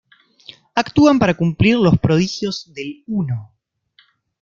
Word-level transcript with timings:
Actúan 0.73 1.19
para 1.19 1.35
cumplir 1.35 1.75
los 1.77 1.99
prodigios 1.99 2.73
del 2.73 3.03
Uno. 3.05 3.53